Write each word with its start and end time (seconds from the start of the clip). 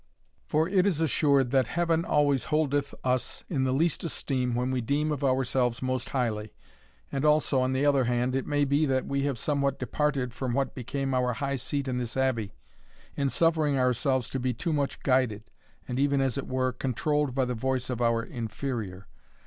For 0.47 0.67
it 0.67 0.87
is 0.87 0.99
assured 0.99 1.51
that 1.51 1.67
Heaven 1.67 2.05
always 2.05 2.45
holdeth 2.45 2.95
us 3.03 3.43
in 3.51 3.65
the 3.65 3.71
least 3.71 4.03
esteem 4.03 4.55
when 4.55 4.71
we 4.71 4.81
deem 4.81 5.11
of 5.11 5.23
ourselves 5.23 5.83
most 5.83 6.09
highly, 6.09 6.55
and 7.11 7.23
also, 7.23 7.61
on 7.61 7.71
the 7.73 7.85
other 7.85 8.05
hand, 8.05 8.35
it 8.35 8.47
may 8.47 8.65
be 8.65 8.87
that 8.87 9.05
we 9.05 9.25
have 9.25 9.37
somewhat 9.37 9.77
departed 9.77 10.33
from 10.33 10.55
what 10.55 10.73
became 10.73 11.13
our 11.13 11.33
high 11.33 11.55
seat 11.57 11.87
in 11.87 11.99
this 11.99 12.17
Abbey, 12.17 12.51
in 13.15 13.29
suffering 13.29 13.77
ourselves 13.77 14.27
to 14.31 14.39
be 14.39 14.55
too 14.55 14.73
much 14.73 15.03
guided, 15.03 15.43
and 15.87 15.99
even, 15.99 16.19
as 16.19 16.35
it 16.35 16.47
were, 16.47 16.71
controlled, 16.71 17.35
by 17.35 17.45
the 17.45 17.53
voice 17.53 17.87
of 17.87 18.01
our 18.01 18.23
inferior. 18.23 19.05